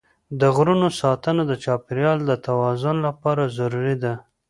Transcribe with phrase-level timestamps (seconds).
[0.39, 4.13] د غرونو ساتنه د چاپېریال د توازن لپاره ضروري ده.